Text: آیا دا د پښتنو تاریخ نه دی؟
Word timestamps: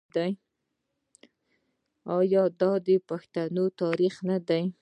آیا 2.17 2.43
دا 2.59 2.71
د 2.87 2.87
پښتنو 3.09 3.65
تاریخ 3.81 4.15
نه 4.29 4.37
دی؟ 4.47 4.63